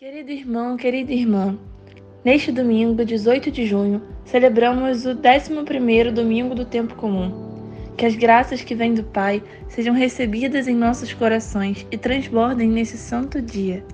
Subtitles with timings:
[0.00, 1.58] Querido irmão, querida irmã,
[2.24, 7.70] neste domingo, 18 de junho, celebramos o 11º domingo do tempo comum.
[7.98, 12.96] Que as graças que vêm do Pai sejam recebidas em nossos corações e transbordem nesse
[12.96, 13.84] santo dia.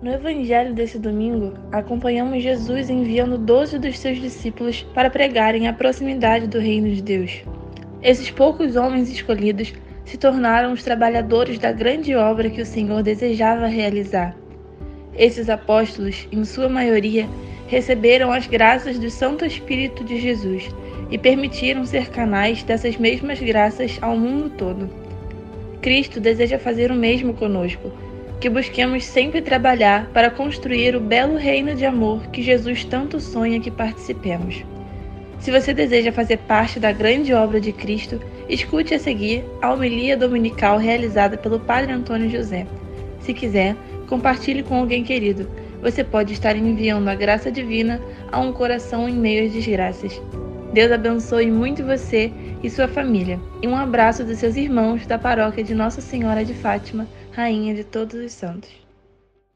[0.00, 6.46] No evangelho desse domingo, acompanhamos Jesus enviando doze dos seus discípulos para pregarem a proximidade
[6.46, 7.44] do reino de Deus.
[8.02, 9.74] Esses poucos homens escolhidos
[10.06, 14.34] se tornaram os trabalhadores da grande obra que o Senhor desejava realizar.
[15.20, 17.28] Esses apóstolos, em sua maioria,
[17.68, 20.66] receberam as graças do Santo Espírito de Jesus
[21.10, 24.88] e permitiram ser canais dessas mesmas graças ao mundo todo.
[25.82, 27.92] Cristo deseja fazer o mesmo conosco,
[28.40, 33.60] que busquemos sempre trabalhar para construir o belo reino de amor que Jesus tanto sonha
[33.60, 34.64] que participemos.
[35.38, 40.16] Se você deseja fazer parte da grande obra de Cristo, escute a seguir a homilia
[40.16, 42.66] dominical realizada pelo Padre Antônio José.
[43.20, 43.76] Se quiser,
[44.10, 45.48] Compartilhe com alguém querido.
[45.80, 50.20] Você pode estar enviando a graça divina a um coração em meio às desgraças.
[50.72, 53.40] Deus abençoe muito você e sua família.
[53.62, 57.84] E um abraço dos seus irmãos da paróquia de Nossa Senhora de Fátima, Rainha de
[57.84, 58.68] todos os santos.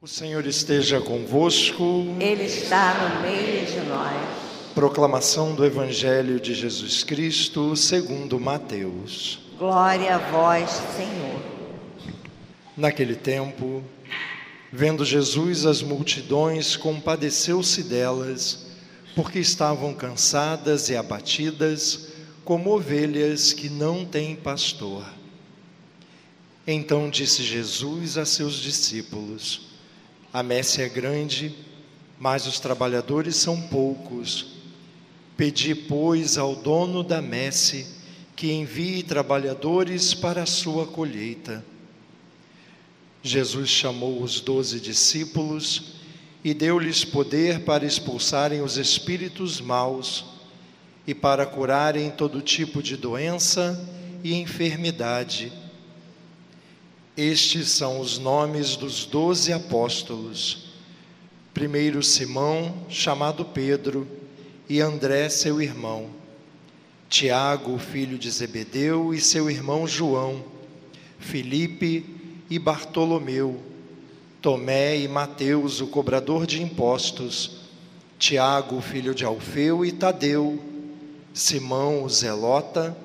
[0.01, 2.05] O Senhor esteja convosco.
[2.17, 4.13] Ele está no meio de nós.
[4.73, 9.41] Proclamação do Evangelho de Jesus Cristo, segundo Mateus.
[9.59, 11.41] Glória a vós, Senhor.
[12.77, 13.83] Naquele tempo,
[14.77, 18.65] Vendo Jesus as multidões, compadeceu-se delas,
[19.15, 22.09] porque estavam cansadas e abatidas,
[22.43, 25.05] como ovelhas que não têm pastor.
[26.67, 29.61] Então disse Jesus a seus discípulos:
[30.33, 31.55] A messe é grande,
[32.19, 34.57] mas os trabalhadores são poucos.
[35.37, 37.87] Pedi, pois, ao dono da messe
[38.35, 41.63] que envie trabalhadores para a sua colheita.
[43.27, 45.95] Jesus chamou os doze discípulos
[46.43, 50.25] e deu-lhes poder para expulsarem os espíritos maus
[51.07, 53.83] e para curarem todo tipo de doença
[54.23, 55.51] e enfermidade.
[57.17, 60.75] Estes são os nomes dos doze apóstolos.
[61.51, 64.07] Primeiro Simão, chamado Pedro,
[64.69, 66.11] e André, seu irmão.
[67.09, 70.45] Tiago, filho de Zebedeu, e seu irmão João.
[71.17, 72.14] Filipe,
[72.49, 73.59] e Bartolomeu,
[74.41, 77.61] Tomé e Mateus, o cobrador de impostos,
[78.19, 80.61] Tiago, filho de Alfeu e Tadeu,
[81.33, 82.95] Simão, o zelota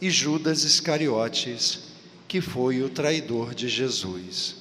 [0.00, 1.80] e Judas Iscariotes,
[2.26, 4.56] que foi o traidor de Jesus.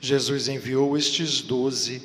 [0.00, 2.02] Jesus enviou estes doze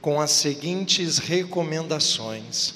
[0.00, 2.74] com as seguintes recomendações: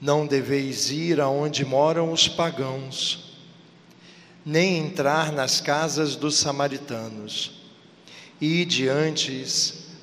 [0.00, 3.27] Não deveis ir aonde moram os pagãos,
[4.44, 7.52] nem entrar nas casas dos samaritanos.
[8.40, 9.44] E diante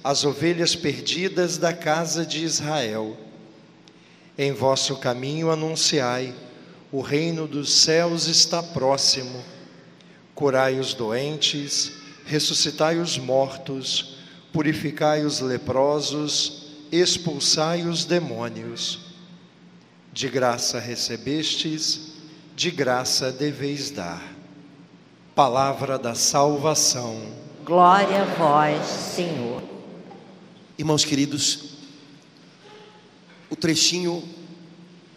[0.04, 3.18] as ovelhas perdidas da casa de Israel.
[4.38, 6.36] Em vosso caminho anunciai:
[6.92, 9.44] o reino dos céus está próximo.
[10.36, 11.94] Curai os doentes,
[12.26, 14.18] ressuscitai os mortos,
[14.54, 19.00] purificai os leprosos, expulsai os demônios.
[20.14, 22.15] De graça recebestes,
[22.56, 24.34] de graça deveis dar
[25.36, 27.22] palavra da salvação.
[27.66, 29.62] Glória a vós, Senhor.
[30.78, 31.76] Irmãos queridos,
[33.50, 34.24] o trechinho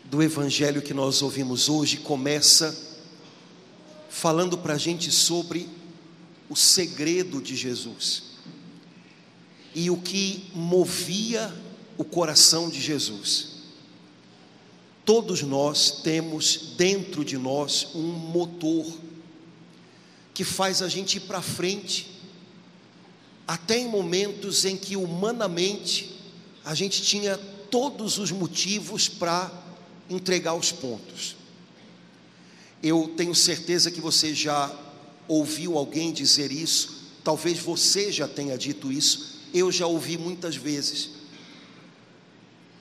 [0.05, 2.77] do evangelho que nós ouvimos hoje começa
[4.09, 5.69] falando para a gente sobre
[6.49, 8.25] o segredo de Jesus
[9.75, 11.55] e o que movia
[11.97, 13.58] o coração de Jesus.
[15.09, 18.85] Todos nós temos dentro de nós um motor
[20.35, 22.11] que faz a gente ir para frente,
[23.47, 26.15] até em momentos em que humanamente
[26.63, 27.39] a gente tinha
[27.71, 29.51] todos os motivos para
[30.11, 31.37] entregar os pontos.
[32.83, 34.71] Eu tenho certeza que você já
[35.27, 41.18] ouviu alguém dizer isso, talvez você já tenha dito isso, eu já ouvi muitas vezes.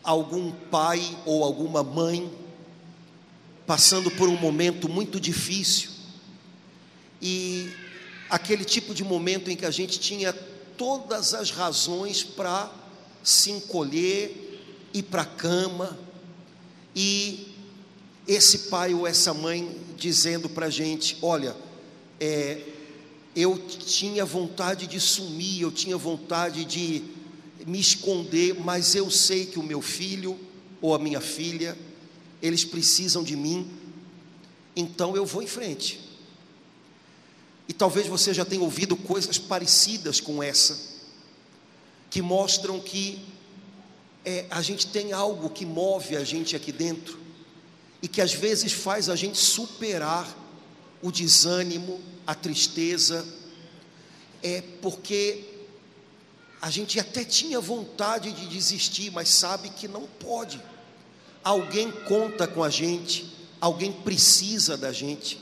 [0.07, 2.31] Algum pai ou alguma mãe
[3.65, 5.89] passando por um momento muito difícil,
[7.21, 7.69] e
[8.29, 12.71] aquele tipo de momento em que a gente tinha todas as razões para
[13.21, 14.61] se encolher,
[14.93, 15.99] ir para a cama,
[16.95, 17.53] e
[18.25, 21.53] esse pai ou essa mãe dizendo para a gente: olha,
[22.21, 22.61] é,
[23.35, 27.03] eu tinha vontade de sumir, eu tinha vontade de
[27.67, 30.39] me esconder, mas eu sei que o meu filho
[30.81, 31.77] ou a minha filha,
[32.41, 33.69] eles precisam de mim,
[34.73, 35.99] então eu vou em frente.
[37.67, 40.95] E talvez você já tenha ouvido coisas parecidas com essa.
[42.09, 43.19] que mostram que
[44.23, 47.19] é, a gente tem algo que move a gente aqui dentro
[48.01, 50.33] e que às vezes faz a gente superar
[51.01, 53.27] o desânimo, a tristeza,
[54.41, 55.56] é porque
[56.61, 60.61] a gente até tinha vontade de desistir, mas sabe que não pode.
[61.43, 63.31] Alguém conta com a gente,
[63.61, 65.39] alguém precisa da gente.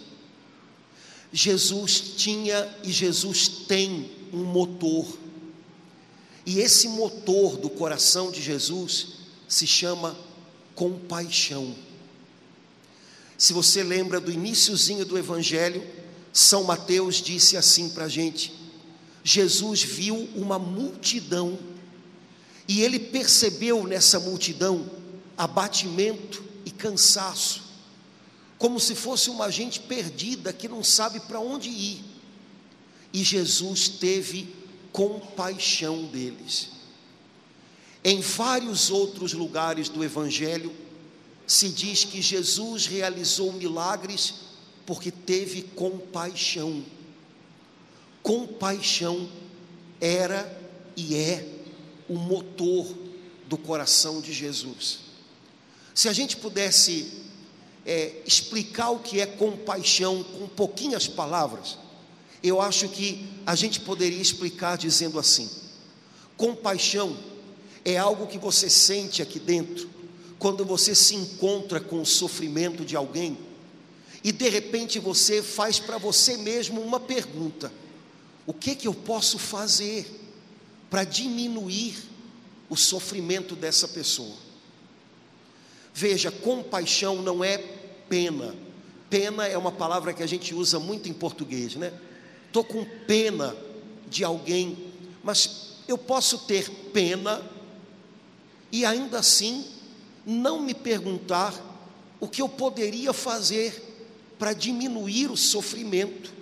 [1.32, 5.06] Jesus tinha e Jesus tem um motor.
[6.46, 9.08] E esse motor do coração de Jesus
[9.48, 10.16] se chama
[10.76, 11.76] compaixão.
[13.38, 15.84] Se você lembra do iníciozinho do Evangelho,
[16.32, 18.54] São Mateus disse assim para a gente:
[19.28, 21.58] Jesus viu uma multidão
[22.68, 24.88] e ele percebeu nessa multidão
[25.36, 27.64] abatimento e cansaço,
[28.60, 32.06] como se fosse uma gente perdida que não sabe para onde ir.
[33.12, 34.48] E Jesus teve
[34.92, 36.70] compaixão deles.
[38.04, 40.72] Em vários outros lugares do Evangelho,
[41.48, 44.36] se diz que Jesus realizou milagres
[44.86, 46.86] porque teve compaixão.
[48.26, 49.30] Compaixão
[50.02, 50.52] era
[50.98, 51.48] e é
[52.10, 52.88] o motor
[53.48, 54.98] do coração de Jesus.
[55.94, 57.22] Se a gente pudesse
[57.86, 61.78] é, explicar o que é compaixão com pouquinhas palavras,
[62.42, 65.48] eu acho que a gente poderia explicar dizendo assim:
[66.36, 67.16] compaixão
[67.86, 69.88] é algo que você sente aqui dentro,
[70.40, 73.38] quando você se encontra com o sofrimento de alguém
[74.24, 77.72] e de repente você faz para você mesmo uma pergunta:
[78.46, 80.06] o que que eu posso fazer
[80.90, 81.96] para diminuir
[82.70, 84.36] o sofrimento dessa pessoa?
[85.94, 87.58] Veja, compaixão não é
[88.10, 88.56] pena.
[89.10, 91.94] Pena é uma palavra que a gente usa muito em português, né?
[92.48, 93.56] Estou com pena
[94.08, 94.78] de alguém,
[95.24, 97.42] mas eu posso ter pena
[98.72, 99.66] e ainda assim
[100.26, 101.54] não me perguntar
[102.20, 103.82] o que eu poderia fazer
[104.38, 106.34] para diminuir o sofrimento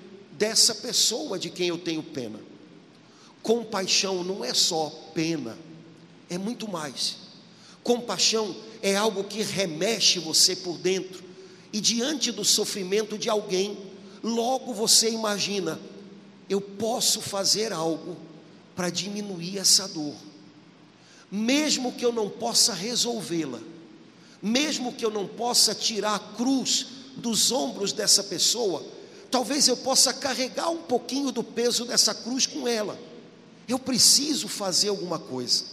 [0.43, 2.37] dessa pessoa de quem eu tenho pena.
[3.41, 5.57] Compaixão não é só pena,
[6.29, 7.15] é muito mais.
[7.81, 11.23] Compaixão é algo que remexe você por dentro,
[11.71, 13.77] e diante do sofrimento de alguém,
[14.21, 15.79] logo você imagina:
[16.49, 18.17] eu posso fazer algo
[18.75, 20.15] para diminuir essa dor,
[21.31, 23.61] mesmo que eu não possa resolvê-la
[24.45, 26.85] mesmo que eu não possa tirar a cruz
[27.15, 28.85] dos ombros dessa pessoa,
[29.33, 32.99] talvez eu possa carregar um pouquinho do peso dessa cruz com ela.
[33.67, 35.63] Eu preciso fazer alguma coisa.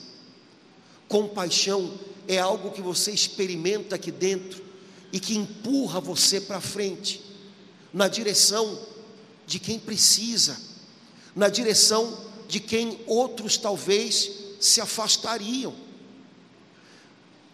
[1.07, 1.93] Compaixão
[2.27, 4.65] é algo que você experimenta aqui dentro
[5.13, 7.21] e que empurra você para frente,
[7.93, 8.81] na direção
[9.47, 10.59] de quem precisa,
[11.37, 12.19] na direção
[12.49, 15.75] de quem outros talvez se afastariam.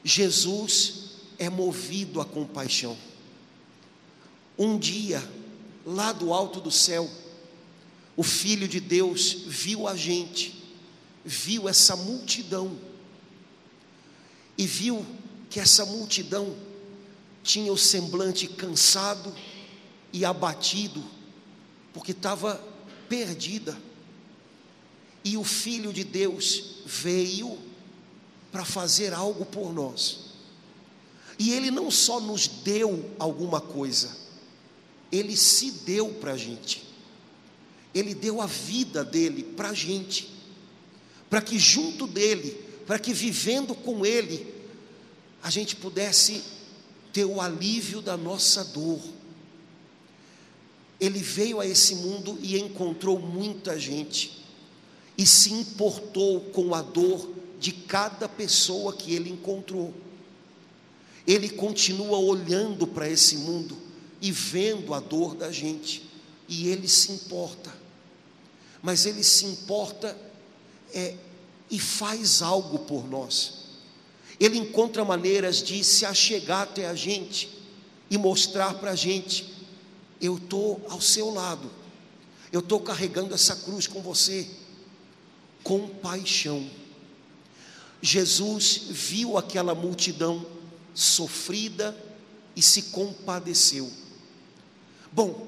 [0.05, 0.95] Jesus
[1.37, 2.97] é movido a compaixão.
[4.57, 5.21] Um dia,
[5.87, 7.09] lá do alto do céu,
[8.17, 10.65] o Filho de Deus viu a gente,
[11.25, 12.77] viu essa multidão,
[14.59, 15.07] e viu
[15.49, 16.57] que essa multidão
[17.43, 19.33] tinha o semblante cansado
[20.13, 21.05] e abatido,
[21.93, 22.61] porque estava
[23.09, 23.79] perdida.
[25.23, 27.59] E o Filho de Deus veio
[28.51, 30.21] para fazer algo por nós.
[31.39, 34.26] E Ele não só nos deu alguma coisa,
[35.17, 36.83] Ele se deu para a gente,
[37.95, 40.29] Ele deu a vida dele para a gente,
[41.31, 42.51] para que junto dele,
[42.87, 44.55] para que vivendo com Ele,
[45.43, 46.43] a gente pudesse
[47.15, 49.01] ter o alívio da nossa dor.
[51.01, 54.45] Ele veio a esse mundo e encontrou muita gente,
[55.17, 59.95] e se importou com a dor de cada pessoa que ele encontrou.
[61.27, 63.86] Ele continua olhando para esse mundo
[64.21, 66.09] e vendo a dor da gente,
[66.49, 67.73] e ele se importa,
[68.83, 70.17] mas ele se importa
[70.95, 71.15] é,
[71.71, 73.67] e faz algo por nós.
[74.39, 77.49] Ele encontra maneiras de se achegar até a gente
[78.11, 79.55] e mostrar para a gente:
[80.21, 81.71] eu estou ao seu lado,
[82.53, 84.49] eu estou carregando essa cruz com você,
[85.63, 86.69] com paixão.
[88.01, 90.47] Jesus viu aquela multidão
[90.95, 91.97] sofrida
[92.55, 93.91] e se compadeceu.
[95.17, 95.47] Bom,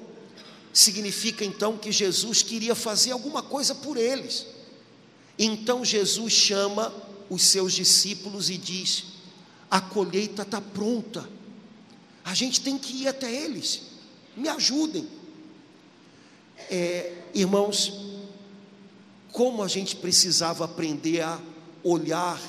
[0.73, 4.47] significa então que Jesus queria fazer alguma coisa por eles.
[5.37, 6.91] Então Jesus chama
[7.29, 9.03] os seus discípulos e diz:
[9.69, 11.29] a colheita está pronta,
[12.25, 13.81] a gente tem que ir até eles,
[14.35, 15.07] me ajudem.
[16.71, 17.93] É, irmãos,
[19.31, 21.39] como a gente precisava aprender a
[21.83, 22.41] olhar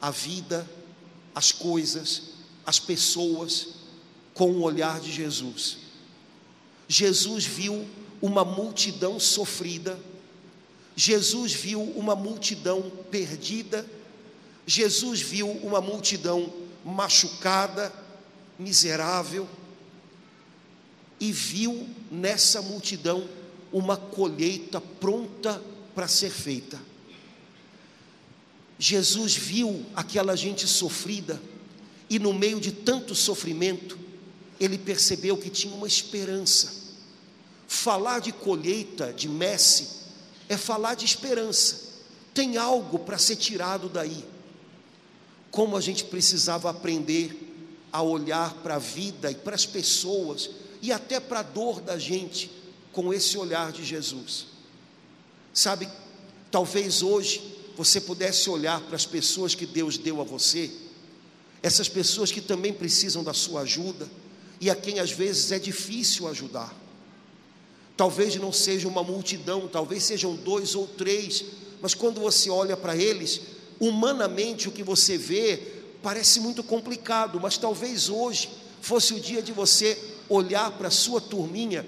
[0.00, 0.66] a vida,
[1.34, 2.22] as coisas,
[2.64, 3.68] as pessoas
[4.32, 5.83] com o olhar de Jesus.
[6.88, 7.86] Jesus viu
[8.20, 9.98] uma multidão sofrida,
[10.96, 13.84] Jesus viu uma multidão perdida,
[14.66, 16.52] Jesus viu uma multidão
[16.84, 17.92] machucada,
[18.58, 19.48] miserável,
[21.18, 23.28] e viu nessa multidão
[23.72, 25.60] uma colheita pronta
[25.94, 26.80] para ser feita.
[28.78, 31.40] Jesus viu aquela gente sofrida
[32.10, 33.98] e no meio de tanto sofrimento,
[34.58, 36.84] ele percebeu que tinha uma esperança.
[37.66, 39.88] Falar de colheita, de messe,
[40.48, 41.82] é falar de esperança.
[42.32, 44.24] Tem algo para ser tirado daí.
[45.50, 47.40] Como a gente precisava aprender
[47.92, 50.50] a olhar para a vida e para as pessoas
[50.82, 52.50] e até para a dor da gente
[52.92, 54.46] com esse olhar de Jesus.
[55.52, 55.88] Sabe,
[56.50, 60.70] talvez hoje você pudesse olhar para as pessoas que Deus deu a você,
[61.62, 64.08] essas pessoas que também precisam da sua ajuda
[64.64, 66.74] e a quem às vezes é difícil ajudar.
[67.98, 71.44] Talvez não seja uma multidão, talvez sejam dois ou três,
[71.82, 73.42] mas quando você olha para eles,
[73.78, 78.48] humanamente o que você vê parece muito complicado, mas talvez hoje
[78.80, 81.86] fosse o dia de você olhar para a sua turminha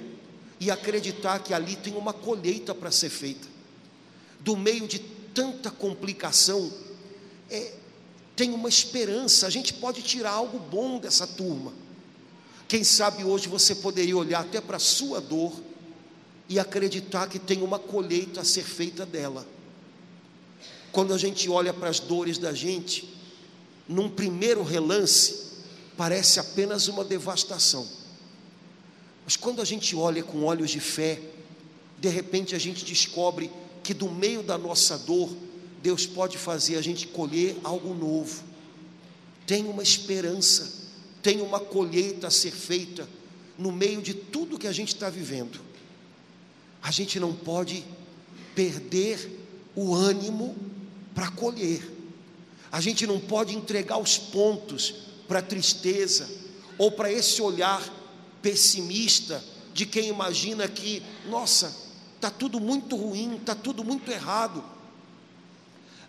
[0.61, 3.49] e acreditar que ali tem uma colheita para ser feita.
[4.40, 4.99] Do meio de
[5.33, 6.71] tanta complicação,
[7.50, 7.73] é,
[8.37, 11.86] tem uma esperança, a gente pode tirar algo bom dessa turma.
[12.69, 15.53] Quem sabe hoje você poderia olhar até para a sua dor
[16.49, 19.47] e acreditar que tem uma colheita a ser feita dela.
[20.91, 23.15] Quando a gente olha para as dores da gente,
[23.89, 25.53] num primeiro relance,
[25.97, 27.87] parece apenas uma devastação.
[29.25, 31.21] Mas quando a gente olha com olhos de fé,
[31.99, 33.51] de repente a gente descobre
[33.83, 35.31] que do meio da nossa dor,
[35.83, 38.43] Deus pode fazer a gente colher algo novo.
[39.47, 40.86] Tem uma esperança,
[41.23, 43.09] tem uma colheita a ser feita
[43.59, 45.61] no meio de tudo que a gente está vivendo.
[46.83, 47.85] A gente não pode
[48.55, 49.45] perder
[49.75, 50.57] o ânimo
[51.15, 51.83] para colher.
[52.71, 54.95] A gente não pode entregar os pontos
[55.27, 56.29] para a tristeza
[56.79, 57.83] ou para esse olhar
[58.43, 59.43] pessimista
[59.73, 61.75] de quem imagina que, nossa,
[62.15, 64.63] está tudo muito ruim, está tudo muito errado.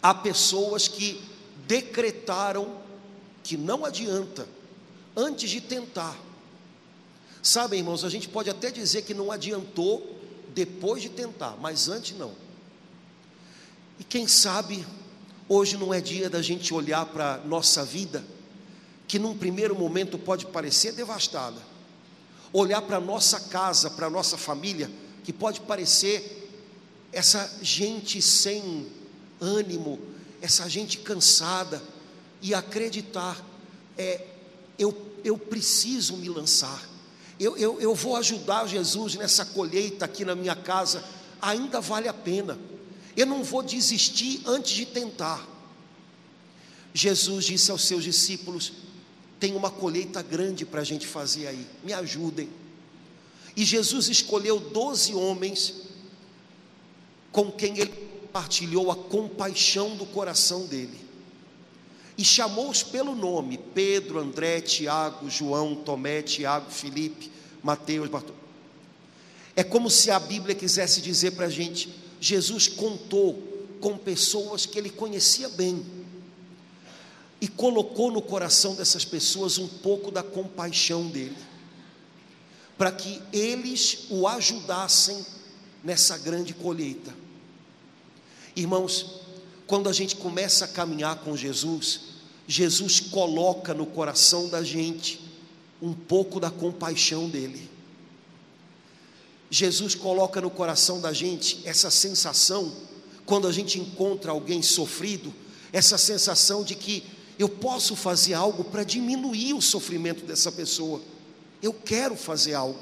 [0.01, 1.21] Há pessoas que
[1.65, 2.77] decretaram
[3.43, 4.47] que não adianta
[5.17, 6.15] antes de tentar.
[7.41, 10.15] Sabem, irmãos, a gente pode até dizer que não adiantou
[10.53, 12.33] depois de tentar, mas antes não.
[13.99, 14.85] E quem sabe
[15.49, 18.23] hoje não é dia da gente olhar para a nossa vida,
[19.07, 21.59] que num primeiro momento pode parecer devastada,
[22.53, 24.91] olhar para a nossa casa, para a nossa família,
[25.23, 26.49] que pode parecer
[27.11, 28.87] essa gente sem
[29.39, 29.99] ânimo,
[30.41, 31.81] essa gente cansada,
[32.41, 33.43] e acreditar,
[33.97, 34.23] é,
[34.77, 36.87] eu, eu preciso me lançar,
[37.39, 41.03] eu, eu, eu vou ajudar Jesus nessa colheita aqui na minha casa,
[41.41, 42.57] ainda vale a pena,
[43.15, 45.47] eu não vou desistir antes de tentar.
[46.93, 48.73] Jesus disse aos seus discípulos:
[49.39, 52.49] tem uma colheita grande para a gente fazer aí, me ajudem.
[53.55, 55.73] E Jesus escolheu doze homens
[57.31, 57.91] com quem ele
[58.21, 61.06] compartilhou a compaixão do coração dele.
[62.17, 67.31] E chamou-os pelo nome: Pedro, André, Tiago, João, Tomé, Tiago, Felipe,
[67.61, 68.47] Mateus, Bartolomeu.
[69.55, 74.77] É como se a Bíblia quisesse dizer para a gente: Jesus contou com pessoas que
[74.79, 75.85] ele conhecia bem
[77.39, 81.37] e colocou no coração dessas pessoas um pouco da compaixão dele
[82.77, 85.25] para que eles o ajudassem
[85.83, 87.13] nessa grande colheita.
[88.55, 89.21] Irmãos,
[89.65, 92.01] quando a gente começa a caminhar com Jesus,
[92.47, 95.19] Jesus coloca no coração da gente
[95.81, 97.69] um pouco da compaixão dele.
[99.49, 102.71] Jesus coloca no coração da gente essa sensação,
[103.25, 105.33] quando a gente encontra alguém sofrido,
[105.71, 107.03] essa sensação de que
[107.37, 111.01] eu posso fazer algo para diminuir o sofrimento dessa pessoa.
[111.61, 112.79] Eu quero fazer algo.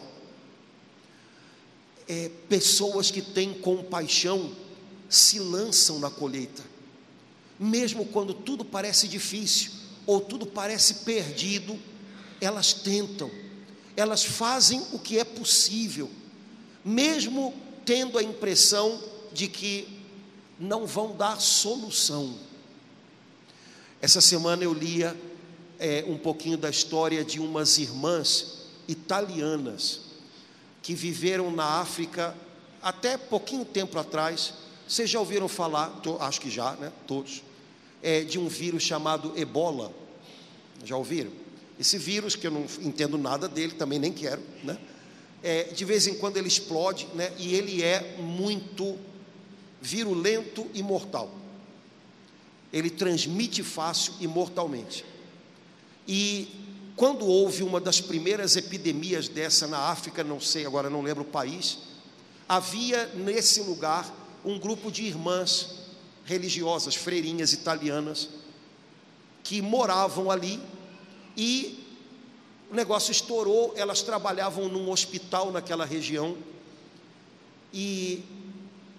[2.08, 4.52] É, pessoas que têm compaixão
[5.10, 6.64] se lançam na colheita,
[7.60, 9.72] mesmo quando tudo parece difícil
[10.06, 11.80] ou tudo parece perdido,
[12.40, 13.32] elas tentam,
[13.96, 16.10] elas fazem o que é possível,
[16.84, 17.54] mesmo
[17.86, 19.02] tendo a impressão
[19.34, 19.88] de que
[20.60, 22.36] não vão dar solução.
[24.02, 25.16] Essa semana eu lia
[25.80, 30.02] é, um pouquinho da história de umas irmãs italianas
[30.82, 32.36] que viveram na África
[32.82, 34.54] até pouquinho tempo atrás,
[34.88, 36.92] Vocês já ouviram falar, to, acho que já, né?
[37.08, 37.42] Todos,
[38.06, 39.92] é, de um vírus chamado ebola.
[40.84, 41.32] Já ouviram?
[41.80, 44.78] Esse vírus, que eu não entendo nada dele, também nem quero, né?
[45.42, 47.34] É, de vez em quando ele explode, né?
[47.40, 48.96] E ele é muito
[49.82, 51.34] virulento e mortal.
[52.72, 55.04] Ele transmite fácil e mortalmente.
[56.08, 56.48] E
[56.96, 61.28] quando houve uma das primeiras epidemias dessa na África, não sei agora, não lembro o
[61.28, 61.80] país,
[62.48, 64.14] havia nesse lugar
[64.46, 65.85] um grupo de irmãs
[66.26, 68.30] religiosas, freirinhas italianas,
[69.44, 70.60] que moravam ali
[71.38, 71.80] e
[72.70, 73.74] o negócio estourou.
[73.78, 76.36] Elas trabalhavam num hospital naquela região
[77.72, 78.24] e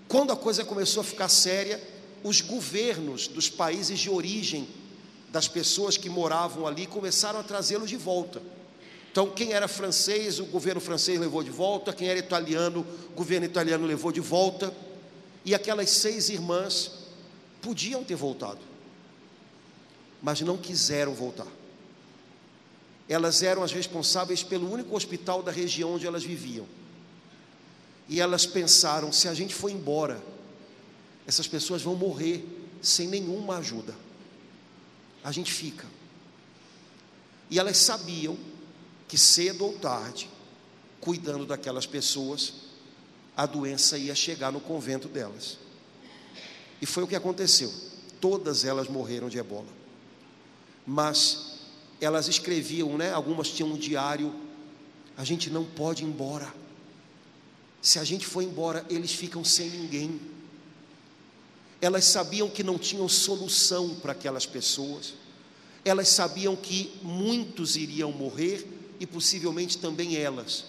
[0.07, 1.83] quando a coisa começou a ficar séria,
[2.23, 4.69] os governos dos países de origem
[5.31, 8.41] das pessoas que moravam ali começaram a trazê-los de volta.
[9.11, 13.47] Então, quem era francês, o governo francês levou de volta, quem era italiano, o governo
[13.47, 14.73] italiano levou de volta,
[15.43, 16.91] e aquelas seis irmãs
[17.67, 18.61] podiam ter voltado,
[20.23, 21.49] mas não quiseram voltar.
[23.09, 26.65] Elas eram as responsáveis pelo único hospital da região onde elas viviam.
[28.09, 30.23] E elas pensaram: se a gente for embora,
[31.27, 32.45] essas pessoas vão morrer
[32.81, 33.97] sem nenhuma ajuda.
[35.25, 35.87] A gente fica.
[37.51, 38.39] E elas sabiam
[39.09, 40.31] que cedo ou tarde,
[41.01, 42.53] cuidando daquelas pessoas,
[43.37, 45.66] a doença ia chegar no convento delas.
[46.81, 47.73] E foi o que aconteceu.
[48.21, 49.69] Todas elas morreram de ebola.
[50.87, 51.59] Mas
[52.01, 53.13] elas escreviam, né?
[53.13, 54.35] Algumas tinham um diário.
[55.17, 56.53] A gente não pode ir embora.
[57.81, 60.21] Se a gente for embora, eles ficam sem ninguém.
[61.81, 65.15] Elas sabiam que não tinham solução para aquelas pessoas.
[65.85, 68.67] Elas sabiam que muitos iriam morrer
[68.99, 70.65] e possivelmente também elas.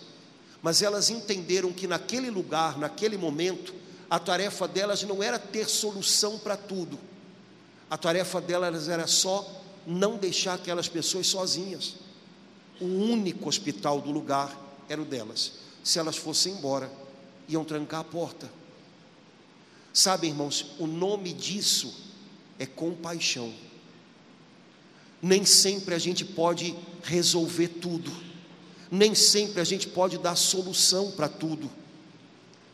[0.62, 3.74] Mas elas entenderam que naquele lugar, naquele momento,
[4.10, 6.98] a tarefa delas não era ter solução para tudo.
[7.90, 9.46] A tarefa delas era só
[9.86, 11.96] não deixar aquelas pessoas sozinhas.
[12.80, 15.54] O único hospital do lugar era o delas.
[15.84, 16.92] Se elas fossem embora,
[17.48, 18.52] iam trancar a porta.
[19.94, 21.94] Sabe, irmãos, o nome disso
[22.60, 23.54] é compaixão.
[25.22, 28.12] Nem sempre a gente pode resolver tudo,
[28.92, 31.70] nem sempre a gente pode dar solução para tudo,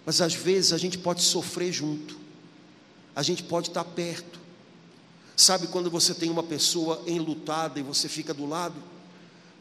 [0.06, 2.18] mas às vezes a gente pode sofrer junto,
[3.16, 4.40] a gente pode estar perto.
[5.36, 8.76] Sabe quando você tem uma pessoa enlutada e você fica do lado?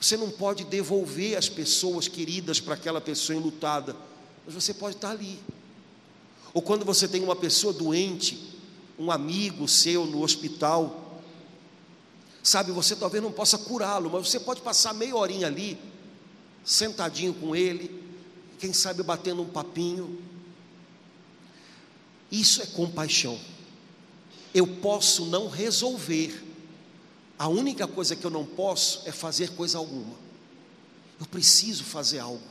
[0.01, 3.97] Você não pode devolver as pessoas queridas para aquela pessoa enlutada,
[4.45, 5.39] mas você pode estar ali.
[6.53, 8.53] Ou quando você tem uma pessoa doente,
[8.99, 11.03] um amigo seu no hospital,
[12.43, 15.79] Sabe, você talvez não possa curá-lo, mas você pode passar meia horinha ali,
[16.65, 18.03] sentadinho com ele,
[18.59, 20.19] quem sabe batendo um papinho.
[22.33, 23.39] Isso é compaixão.
[24.53, 26.43] Eu posso não resolver.
[27.39, 30.17] A única coisa que eu não posso é fazer coisa alguma.
[31.21, 32.43] Eu preciso fazer algo.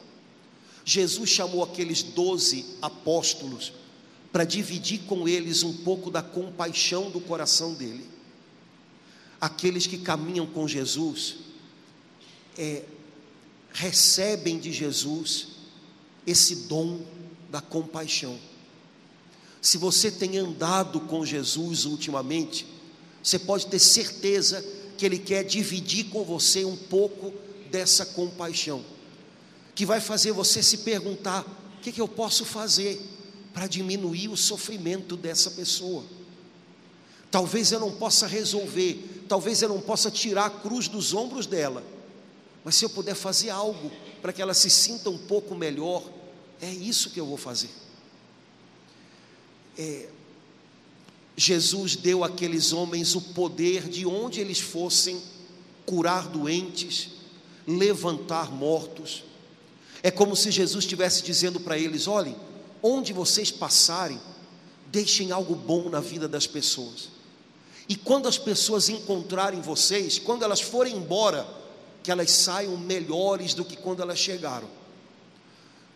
[0.86, 3.74] Jesus chamou aqueles doze apóstolos
[4.32, 8.12] para dividir com eles um pouco da compaixão do coração dele
[9.42, 11.38] aqueles que caminham com Jesus
[12.56, 12.84] é,
[13.74, 15.48] recebem de Jesus
[16.28, 17.02] esse dom
[17.50, 18.38] da compaixão.
[19.62, 22.66] Se você tem andado com Jesus ultimamente,
[23.22, 24.66] você pode ter certeza
[24.98, 27.32] que Ele quer dividir com você um pouco
[27.70, 28.84] dessa compaixão,
[29.76, 31.46] que vai fazer você se perguntar:
[31.78, 33.00] o que, que eu posso fazer
[33.54, 36.04] para diminuir o sofrimento dessa pessoa?
[37.30, 41.84] Talvez eu não possa resolver, talvez eu não possa tirar a cruz dos ombros dela,
[42.64, 46.04] mas se eu puder fazer algo para que ela se sinta um pouco melhor,
[46.60, 47.70] é isso que eu vou fazer.
[49.78, 50.10] É,
[51.36, 55.22] Jesus deu àqueles homens o poder de onde eles fossem
[55.86, 57.10] curar doentes,
[57.68, 59.24] levantar mortos.
[60.04, 62.36] É como se Jesus estivesse dizendo para eles: olhem,
[62.82, 64.20] onde vocês passarem,
[64.92, 67.10] deixem algo bom na vida das pessoas.
[67.88, 71.48] E quando as pessoas encontrarem vocês, quando elas forem embora,
[72.04, 74.68] que elas saiam melhores do que quando elas chegaram.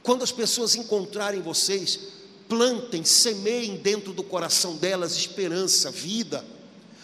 [0.03, 1.99] Quando as pessoas encontrarem vocês,
[2.47, 6.45] plantem, semeiem dentro do coração delas esperança, vida.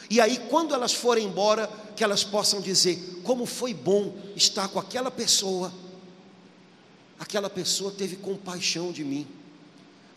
[0.10, 4.80] E aí, quando elas forem embora, que elas possam dizer: como foi bom estar com
[4.80, 5.72] aquela pessoa.
[7.20, 9.28] Aquela pessoa teve compaixão de mim.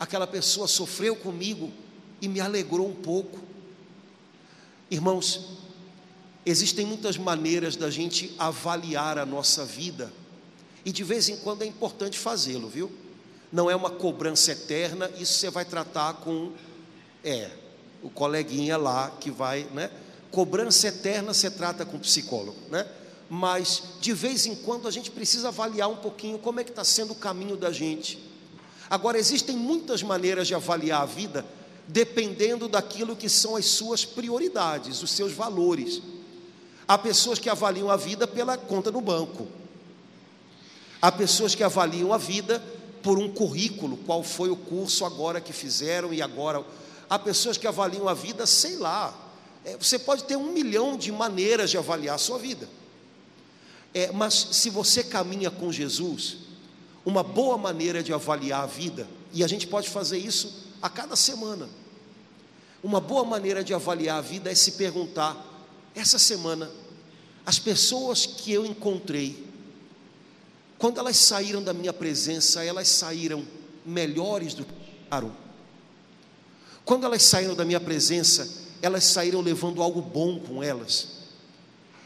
[0.00, 1.70] Aquela pessoa sofreu comigo
[2.20, 3.38] e me alegrou um pouco.
[4.90, 5.58] Irmãos,
[6.44, 10.12] existem muitas maneiras da gente avaliar a nossa vida,
[10.84, 12.90] e de vez em quando é importante fazê-lo, viu?
[13.54, 16.50] Não é uma cobrança eterna, isso você vai tratar com
[17.22, 17.48] É,
[18.02, 19.90] o coleguinha lá que vai, né?
[20.30, 22.84] Cobrança eterna você trata com psicólogo, né?
[23.30, 26.82] Mas de vez em quando a gente precisa avaliar um pouquinho como é que está
[26.82, 28.18] sendo o caminho da gente.
[28.90, 31.46] Agora, existem muitas maneiras de avaliar a vida,
[31.86, 36.02] dependendo daquilo que são as suas prioridades, os seus valores.
[36.88, 39.46] Há pessoas que avaliam a vida pela conta no banco.
[41.00, 42.60] Há pessoas que avaliam a vida
[43.04, 46.64] por um currículo, qual foi o curso agora que fizeram e agora.
[47.08, 49.14] Há pessoas que avaliam a vida, sei lá.
[49.62, 52.66] É, você pode ter um milhão de maneiras de avaliar a sua vida.
[53.92, 56.38] É, mas se você caminha com Jesus,
[57.04, 61.14] uma boa maneira de avaliar a vida, e a gente pode fazer isso a cada
[61.14, 61.68] semana.
[62.82, 65.36] Uma boa maneira de avaliar a vida é se perguntar:
[65.94, 66.70] essa semana,
[67.44, 69.46] as pessoas que eu encontrei,
[70.84, 73.42] quando elas saíram da minha presença, elas saíram
[73.86, 75.34] melhores do que chegaram.
[76.84, 78.46] Quando elas saíram da minha presença,
[78.82, 81.08] elas saíram levando algo bom com elas.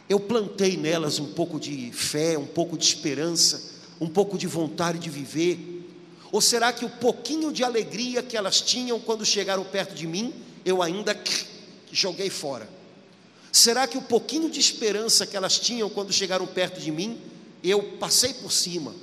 [0.09, 3.61] Eu plantei nelas um pouco de fé, um pouco de esperança,
[4.01, 5.85] um pouco de vontade de viver.
[6.31, 10.33] Ou será que o pouquinho de alegria que elas tinham quando chegaram perto de mim,
[10.65, 11.21] eu ainda
[11.91, 12.69] joguei fora?
[13.51, 17.21] Será que o pouquinho de esperança que elas tinham quando chegaram perto de mim,
[17.63, 18.95] eu passei por cima.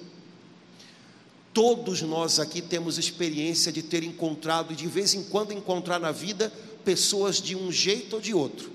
[1.54, 6.52] Todos nós aqui temos experiência de ter encontrado de vez em quando encontrar na vida
[6.84, 8.72] pessoas de um jeito ou de outro.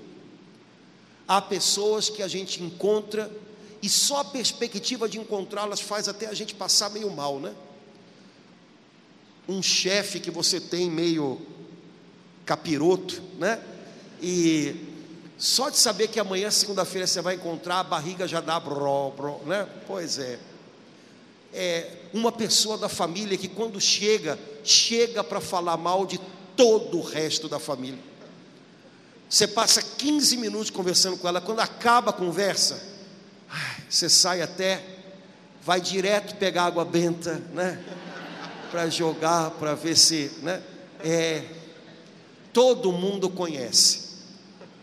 [1.27, 3.31] Há pessoas que a gente encontra
[3.81, 7.53] e só a perspectiva de encontrá-las faz até a gente passar meio mal, né?
[9.47, 11.41] Um chefe que você tem meio
[12.45, 13.63] capiroto, né?
[14.21, 14.75] E
[15.41, 19.39] só de saber que amanhã, segunda-feira, você vai encontrar, a barriga já dá bró, bró,
[19.43, 19.67] né?
[19.87, 20.37] Pois é.
[21.51, 26.19] É uma pessoa da família que quando chega, chega para falar mal de
[26.55, 27.97] todo o resto da família.
[29.27, 32.79] Você passa 15 minutos conversando com ela, quando acaba a conversa,
[33.89, 34.85] você sai até,
[35.63, 37.83] vai direto pegar água benta, né?
[38.69, 40.61] Para jogar, para ver se, né?
[41.03, 41.43] É,
[42.53, 44.10] todo mundo conhece.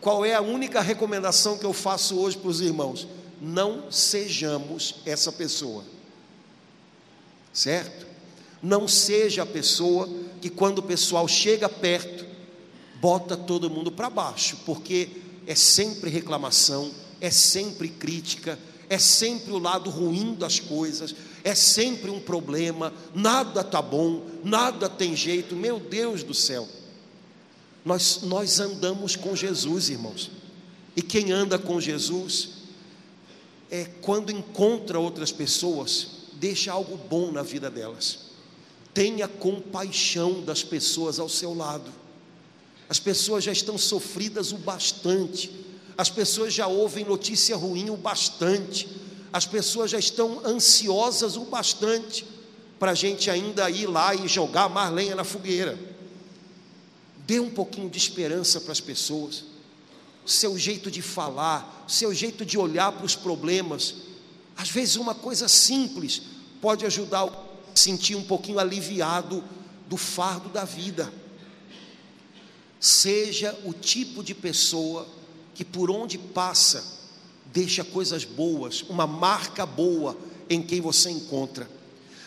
[0.01, 3.07] Qual é a única recomendação que eu faço hoje para os irmãos?
[3.41, 5.85] Não sejamos essa pessoa,
[7.53, 8.07] certo?
[8.63, 10.09] Não seja a pessoa
[10.41, 12.27] que, quando o pessoal chega perto,
[13.01, 15.09] bota todo mundo para baixo, porque
[15.47, 18.59] é sempre reclamação, é sempre crítica,
[18.89, 24.89] é sempre o lado ruim das coisas, é sempre um problema, nada está bom, nada
[24.89, 26.67] tem jeito, meu Deus do céu.
[27.89, 30.31] Nós, nós andamos com Jesus, irmãos.
[30.95, 32.51] E quem anda com Jesus,
[33.71, 38.27] é quando encontra outras pessoas, deixa algo bom na vida delas.
[38.93, 41.91] Tenha compaixão das pessoas ao seu lado.
[42.91, 45.51] As pessoas já estão sofridas o bastante.
[45.97, 48.87] As pessoas já ouvem notícia ruim o bastante.
[49.33, 52.27] As pessoas já estão ansiosas o bastante
[52.79, 55.97] para a gente ainda ir lá e jogar mais lenha na fogueira.
[57.29, 59.45] Dê um pouquinho de esperança para as pessoas.
[60.25, 63.97] O seu jeito de falar, o seu jeito de olhar para os problemas.
[64.57, 66.23] Às vezes, uma coisa simples
[66.59, 67.31] pode ajudar a
[67.75, 69.45] sentir um pouquinho aliviado
[69.87, 71.13] do fardo da vida.
[72.81, 75.07] Seja o tipo de pessoa
[75.55, 76.83] que, por onde passa,
[77.53, 80.17] deixa coisas boas, uma marca boa
[80.49, 81.69] em quem você encontra.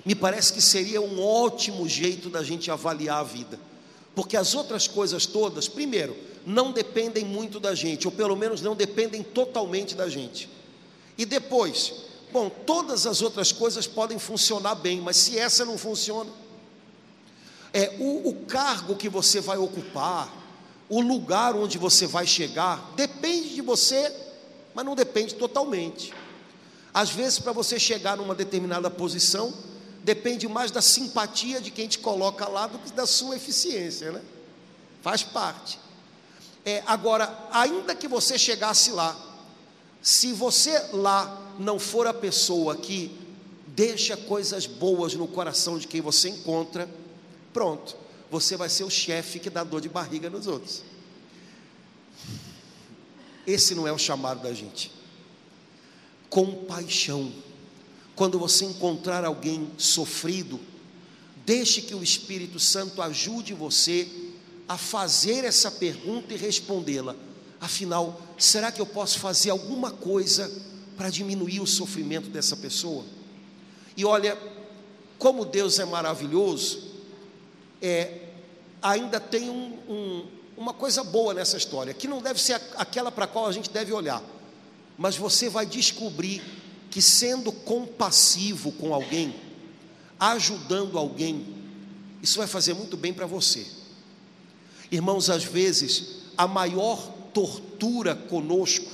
[0.05, 3.70] Me parece que seria um ótimo jeito da gente avaliar a vida
[4.15, 8.75] porque as outras coisas todas, primeiro, não dependem muito da gente, ou pelo menos não
[8.75, 10.49] dependem totalmente da gente.
[11.17, 11.93] E depois,
[12.31, 16.29] bom, todas as outras coisas podem funcionar bem, mas se essa não funciona,
[17.73, 20.31] é o, o cargo que você vai ocupar,
[20.89, 24.13] o lugar onde você vai chegar, depende de você,
[24.73, 26.13] mas não depende totalmente.
[26.93, 29.53] Às vezes, para você chegar numa determinada posição,
[30.03, 34.21] depende mais da simpatia de quem te coloca lá do que da sua eficiência, né?
[35.01, 35.79] Faz parte.
[36.65, 39.17] É, agora, ainda que você chegasse lá,
[40.01, 43.15] se você lá não for a pessoa que
[43.67, 46.89] deixa coisas boas no coração de quem você encontra,
[47.53, 47.95] pronto,
[48.29, 50.83] você vai ser o chefe que dá dor de barriga nos outros.
[53.45, 54.91] Esse não é o chamado da gente.
[56.29, 57.31] Compaixão
[58.15, 60.59] quando você encontrar alguém sofrido,
[61.45, 64.07] deixe que o Espírito Santo ajude você
[64.67, 67.15] a fazer essa pergunta e respondê-la.
[67.59, 70.51] Afinal, será que eu posso fazer alguma coisa
[70.97, 73.03] para diminuir o sofrimento dessa pessoa?
[73.95, 74.37] E olha,
[75.17, 76.91] como Deus é maravilhoso,
[77.81, 78.29] é
[78.81, 80.25] ainda tem um, um,
[80.57, 83.69] uma coisa boa nessa história, que não deve ser aquela para a qual a gente
[83.69, 84.23] deve olhar,
[84.97, 86.41] mas você vai descobrir
[86.91, 89.33] que sendo compassivo com alguém,
[90.19, 91.47] ajudando alguém,
[92.21, 93.65] isso vai fazer muito bem para você.
[94.91, 98.91] Irmãos, às vezes, a maior tortura conosco,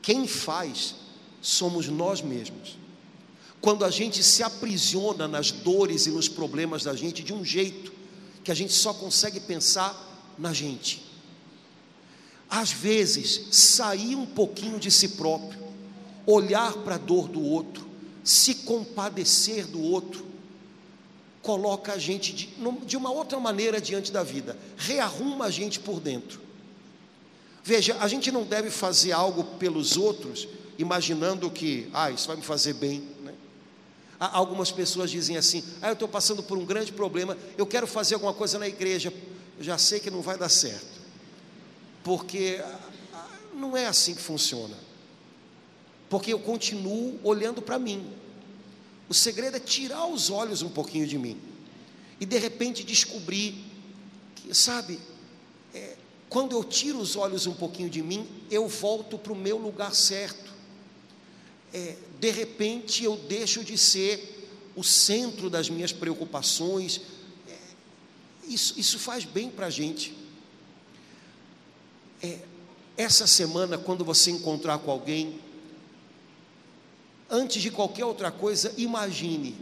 [0.00, 0.94] quem faz
[1.42, 2.78] somos nós mesmos.
[3.60, 7.92] Quando a gente se aprisiona nas dores e nos problemas da gente de um jeito
[8.42, 11.04] que a gente só consegue pensar na gente.
[12.48, 15.60] Às vezes, sair um pouquinho de si próprio,
[16.26, 17.86] olhar para a dor do outro,
[18.24, 20.24] se compadecer do outro,
[21.42, 22.48] coloca a gente de,
[22.84, 26.40] de uma outra maneira diante da vida, rearruma a gente por dentro.
[27.62, 32.42] Veja, a gente não deve fazer algo pelos outros imaginando que, ah, isso vai me
[32.42, 33.06] fazer bem.
[33.22, 33.34] Né?
[34.18, 38.14] Algumas pessoas dizem assim: ah, eu estou passando por um grande problema, eu quero fazer
[38.14, 39.12] alguma coisa na igreja,
[39.58, 41.00] eu já sei que não vai dar certo,
[42.02, 42.62] porque
[43.12, 44.74] ah, não é assim que funciona,
[46.10, 48.04] porque eu continuo olhando para mim,
[49.08, 51.40] o segredo é tirar os olhos um pouquinho de mim
[52.20, 53.54] e de repente descobrir
[54.34, 54.98] que, sabe,
[55.72, 55.96] é,
[56.28, 59.94] quando eu tiro os olhos um pouquinho de mim, eu volto para o meu lugar
[59.94, 60.50] certo.
[61.72, 67.00] É, de repente eu deixo de ser o centro das minhas preocupações.
[67.48, 67.56] É,
[68.48, 70.12] isso, isso faz bem para a gente.
[72.20, 72.40] É,
[72.96, 75.38] essa semana, quando você encontrar com alguém,
[77.30, 79.56] antes de qualquer outra coisa, imagine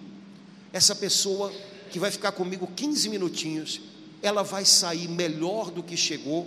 [0.73, 1.53] essa pessoa
[1.91, 3.81] que vai ficar comigo 15 minutinhos,
[4.23, 6.47] ela vai sair melhor do que chegou,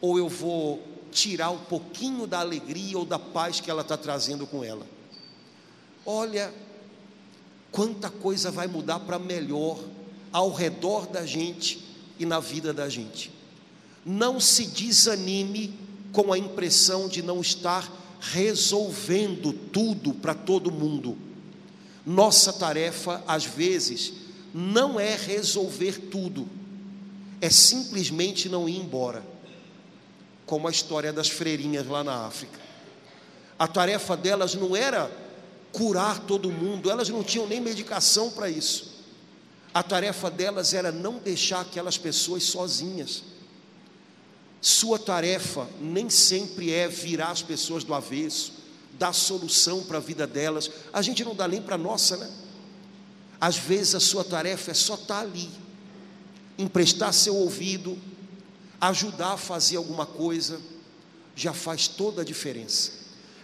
[0.00, 4.46] ou eu vou tirar um pouquinho da alegria ou da paz que ela está trazendo
[4.46, 4.86] com ela.
[6.04, 6.52] Olha,
[7.70, 9.78] quanta coisa vai mudar para melhor
[10.32, 11.84] ao redor da gente
[12.18, 13.32] e na vida da gente.
[14.04, 15.74] Não se desanime
[16.12, 21.16] com a impressão de não estar resolvendo tudo para todo mundo.
[22.04, 24.12] Nossa tarefa, às vezes,
[24.52, 26.48] não é resolver tudo,
[27.40, 29.22] é simplesmente não ir embora,
[30.46, 32.58] como a história das freirinhas lá na África.
[33.58, 35.10] A tarefa delas não era
[35.72, 38.98] curar todo mundo, elas não tinham nem medicação para isso.
[39.74, 43.22] A tarefa delas era não deixar aquelas pessoas sozinhas.
[44.60, 48.52] Sua tarefa nem sempre é virar as pessoas do avesso,
[48.98, 50.70] dar solução para a vida delas.
[50.92, 52.30] A gente não dá nem para a nossa, né?
[53.40, 55.48] Às vezes a sua tarefa é só estar tá ali,
[56.58, 57.96] emprestar seu ouvido,
[58.80, 60.60] ajudar a fazer alguma coisa,
[61.36, 62.92] já faz toda a diferença.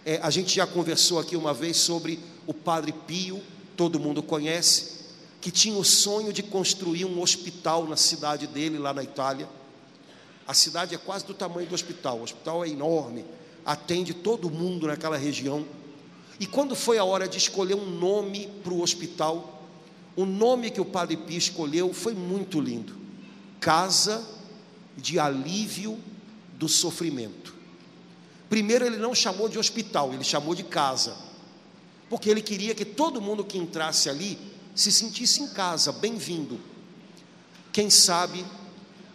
[0.05, 3.40] É, a gente já conversou aqui uma vez sobre o Padre Pio,
[3.77, 5.05] todo mundo conhece,
[5.40, 9.48] que tinha o sonho de construir um hospital na cidade dele, lá na Itália.
[10.46, 13.24] A cidade é quase do tamanho do hospital, o hospital é enorme,
[13.64, 15.64] atende todo mundo naquela região.
[16.38, 19.62] E quando foi a hora de escolher um nome para o hospital,
[20.14, 22.94] o nome que o Padre Pio escolheu foi muito lindo:
[23.59, 24.24] Casa
[24.96, 25.98] de Alívio
[26.54, 27.54] do Sofrimento.
[28.50, 31.16] Primeiro, ele não chamou de hospital, ele chamou de casa,
[32.11, 34.38] porque ele queria que todo mundo que entrasse ali
[34.74, 36.61] se sentisse em casa, bem-vindo.
[37.72, 38.44] Quem sabe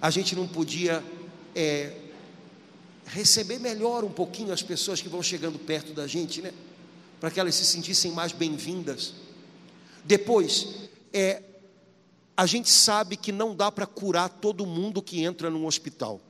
[0.01, 1.03] a gente não podia
[1.55, 1.95] é,
[3.05, 6.53] receber melhor um pouquinho as pessoas que vão chegando perto da gente, né?
[7.19, 9.13] Para que elas se sentissem mais bem-vindas.
[10.05, 11.43] Depois, é,
[12.37, 16.21] a gente sabe que não dá para curar todo mundo que entra num hospital.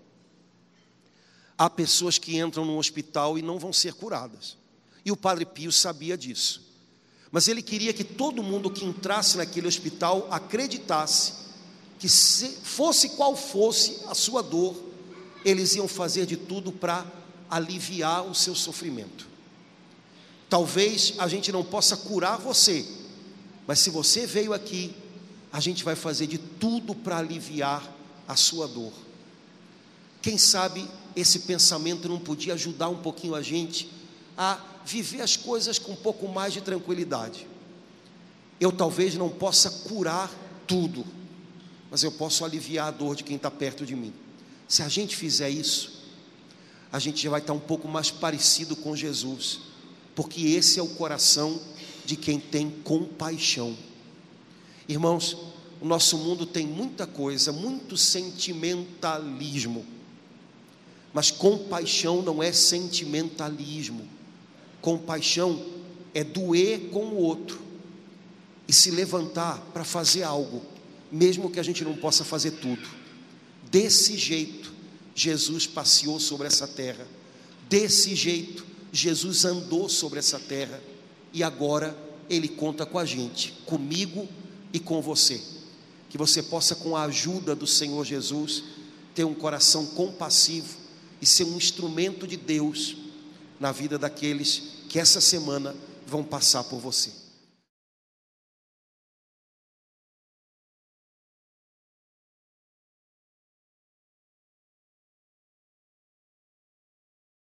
[1.58, 4.58] Há pessoas que entram num hospital e não vão ser curadas.
[5.06, 6.68] E o Padre Pio sabia disso.
[7.32, 11.34] Mas ele queria que todo mundo que entrasse naquele hospital acreditasse
[12.00, 14.76] que, fosse qual fosse a sua dor,
[15.44, 17.06] eles iam fazer de tudo para
[17.50, 19.28] aliviar o seu sofrimento.
[20.50, 22.86] Talvez a gente não possa curar você,
[23.68, 24.94] mas se você veio aqui,
[25.52, 27.88] a gente vai fazer de tudo para aliviar
[28.28, 28.94] a sua dor.
[30.22, 33.90] Quem sabe esse pensamento não podia ajudar um pouquinho a gente
[34.38, 37.48] a viver as coisas com um pouco mais de tranquilidade.
[38.60, 40.32] Eu talvez não possa curar
[40.68, 41.06] tudo,
[41.90, 44.14] mas eu posso aliviar a dor de quem está perto de mim.
[44.70, 46.04] Se a gente fizer isso,
[46.92, 49.62] a gente já vai estar um pouco mais parecido com Jesus,
[50.16, 51.60] porque esse é o coração
[52.06, 53.76] de quem tem compaixão.
[54.88, 55.36] Irmãos,
[55.82, 59.84] o nosso mundo tem muita coisa, muito sentimentalismo,
[61.12, 64.08] mas compaixão não é sentimentalismo,
[64.82, 65.66] compaixão
[66.14, 67.60] é doer com o outro
[68.68, 70.62] e se levantar para fazer algo
[71.12, 72.99] mesmo que a gente não possa fazer tudo.
[73.72, 74.72] Desse jeito,
[75.14, 77.08] Jesus passeou sobre essa terra.
[77.70, 80.82] Desse jeito, Jesus andou sobre essa terra.
[81.34, 81.96] E agora
[82.30, 84.28] Ele conta com a gente, comigo
[84.74, 85.42] e com você.
[86.10, 88.64] Que você possa, com a ajuda do Senhor Jesus,
[89.14, 90.76] ter um coração compassivo
[91.22, 92.96] e ser um instrumento de Deus
[93.60, 95.76] na vida daqueles que essa semana
[96.08, 97.19] vão passar por você.